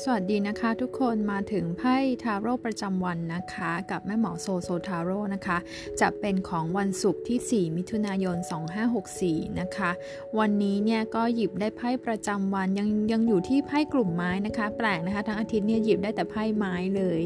[0.00, 5.58] สวัสดีนะคะทุกคนมาถึงไพ่ทาโร่ประจำวันนะคะ กับแม่หมอโซโซทาโร่นะคะ
[6.00, 8.36] จะเป็นของวันศุกร์ที่ 4 มิถุนายน
[8.98, 9.90] 2564 นะคะ
[10.38, 17.20] วันนี้เนี่ยก็หยิบได้ไพ่ประจำวันยังยังอยู่ที่ไพ่กลุ่มไม้นะคะ แปลกนะคะทั้งอาทิตย์เนี่ยหยิบได้แต่ไพ่ไม้เลย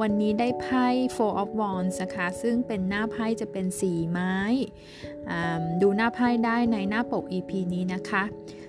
[0.00, 0.86] วันนี้ได้ไพ่
[1.16, 4.34] Four of Wands นะคะซึ่งเป็นหน้าไพ่จะเป็นสีไม้
[5.80, 8.24] ดูหน้าไพ่ได้ในหน้าปก EP นี้นะคะ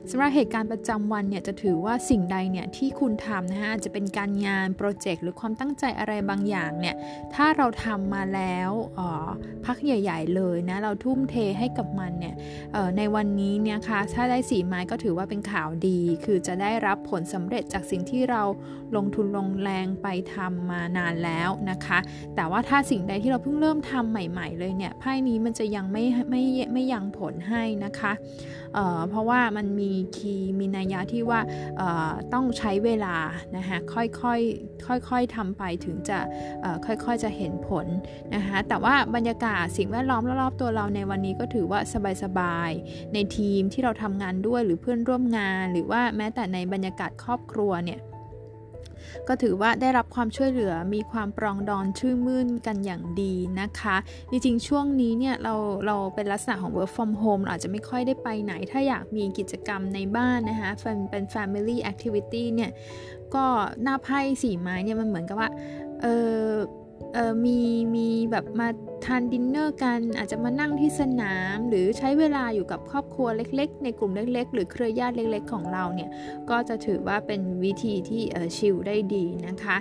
[0.10, 6.96] สำหรับเหตุการณ์ประจำวันเนี่ยจะถือว่าสิ่งใดเนี่ยที่คุณทำนะคะจะเป็นการงานโปรเจกต์หรือความตั้งใจอะไรบางอย่างเนี่ย
[7.36, 8.72] ถ้าเราทำมาแล้ว
[9.66, 12.36] พักใหญ่ ๆ เลยนะเราทุ่มเทให้กับมันเนี่ย
[12.98, 18.44] ในวันนี้เนี่ยคะถ้าได้สีไม้ก็ถือว่าเป็นข่าวดี คือจะได้รับผลสำเร็จจากสิ่งที่เรา
[18.96, 22.00] ลงทุนลงแรงไปทำมานานแล้วนะคะ
[22.36, 28.12] แต่ว่าถ้าสิ่งใดที่เราเพิ่งเริ่มทำใหม่ ๆ เลยเนี่ยไพ่นี้มันจะยังไม่ไม่ไม่ยังผลให้นะคะ
[28.74, 31.40] เเพราะว่ามันมีคีย์มีนัยยะที่ว่า
[32.34, 33.16] ต้องใช้เวลา
[33.58, 36.20] นะคะค่อยๆค่อยๆทำไปถึงจะ
[36.86, 37.86] ค่อยๆจะเห็นผล
[38.36, 41.80] นะคะแต่ว่าบรรยากาศสิ่งแวดล้อมรอบๆตัวเราในวันนี้ก็ถือว่า
[42.24, 48.00] สบายๆในทีมที่เราทำงานด้วยหรือเพื่อนร่วมงาน หรือว่าแม้แต่ในบรรยากาศครอบครัวเนี่ย
[49.28, 53.96] ก็ถือว่าได้รับความช่วยเหลือมีความปรองดองชื่อมื่นกันอย่างดีนะคะ
[54.32, 60.72] จริงๆ ช่วงนี้เนี่ยเราเราเป็นลักษณะของ work from home อาจจะไม่ค่อยได้ไปไหน ถ้าอยากมีกิจกรรมในบ้านนะคะ
[61.12, 62.72] เป็น family activity เนี่ย
[63.36, 63.46] ก็
[63.84, 65.50] หน้าไพ่สีไม้เนี่ยมันเหมือนกับว่า
[66.02, 66.06] เอ
[66.46, 66.50] อ
[67.46, 67.60] มี
[67.96, 68.68] มีแบบมา
[69.06, 76.10] ทานดินเนอร์กัน อาจจะมานั่งที่สนาม หรือใช้เวลาอยู่กับครอบครัวเล็ก ๆ ในกลุ่มเล็ก ๆ หรือเครือญาติเล็ก ๆ ของเราเนี่ย
[76.50, 78.22] ก็จะถือว่าเป็นวิธีที่
[78.58, 79.78] ชิลได้ดีนะคะ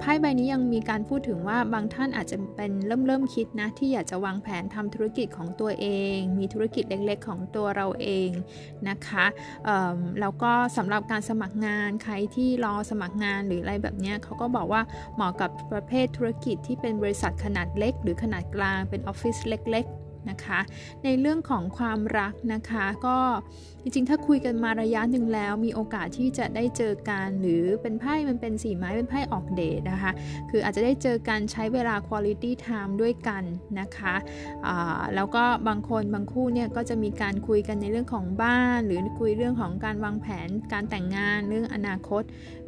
[0.00, 8.30] ไพ่ใบนี้ยังมีการพูดถึงว่าบางท่านอาจจะเป็นเริ่มเริ่มคิดนะที่อยากจะวางแผนทำธุรกิจของตัวเอง มีธุรกิจเล็ก ๆ ของตัวเราเอง
[8.88, 9.26] นะคะ
[10.20, 14.82] แล้วก็สำหรับการสมัครงานใครที่รอสมัครงานหรืออะไรแบบนี้เขาก็บอกว่า
[15.14, 19.86] เหมาะกับประเภทธุรกิจที่เป็นบริษัทขนาดเล็ก หรือขนาดกลางเป็นออฟฟิศเล็ก
[20.30, 20.60] นะคะ
[21.04, 23.18] ในเรื่องของความรักนะคะ ก็
[23.82, 30.10] จริงๆ ถ้าคุยกันมาระยะหนึ่งแล้ว มีโอกาสที่จะได้เจอกัน หรือเป็นไพ่มันเป็นสีไม้เป็นไพ่ออกเดทนะคะ
[30.50, 33.42] คืออาจจะได้เจอกันใช้เวลา quality time ด้วยกัน
[33.80, 34.14] นะคะ
[35.14, 42.22] แล้วก็บางคนบางคู่เนี่ยก็จะมีการคุยกันในเรื่องของบ้าน หรือคุยเรื่องของการวางแผนการแต่งงานเรื่องอนาคต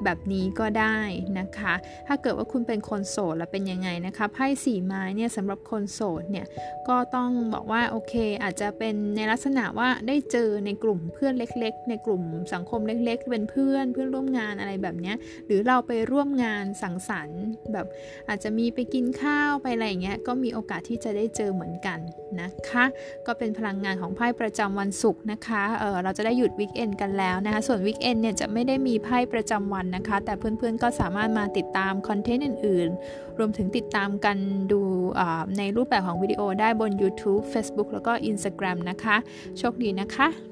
[0.05, 0.99] แบบนี้ก็ได้
[1.39, 1.75] นะคะ
[2.07, 6.47] ถ้าเกิดว่าคุณเป็นคนโสดแล้วเป็นยังไงนะคะไพ่สีไม้เนี่ยสำหรับคนโสดเนี่ย
[6.89, 15.13] ก็ต้องบอกว่าโอเค อาจจะเป็นในลักษณะว่าได้เจอในกลุ่มเพื่อนเล็ก ๆ ในกลุ่มสังคมเล็ก ๆ เป็นเพื่อนเพื่อนร่วมงานอะไรแบบนี้
[15.47, 17.43] หรือเราไปร่วมงานสังสรรค์
[17.73, 17.87] แบบ
[18.29, 21.99] อาจจะมีไปกินข้าวไปอะไรอย่างเงี้ยก็มีโอกาสที่จะได้เจอเหมือนกัน
[22.41, 22.85] นะคะ
[23.27, 34.37] ก็เป็นพลังงานของไพ่ประจำวันศุกร์นะคะเออเราจะได้หยุดวิกเอนกันแล้วนะคะส่วนวิกเอนเนี่ยจะไม่ได้มีไพ่ประจำวันนะคะ แต่เพื่อนๆก็สามารถมาติดตามคอนเทนต์อื่น ๆ รวมถึงติดตามกัน
[34.73, 34.81] ดู
[35.59, 36.91] ในรูปแบบของวิดีโอได้บน
[37.31, 39.17] YouTube Facebook แล้วก็ Instagram นะคะ
[39.59, 40.50] โชคดีนะคะ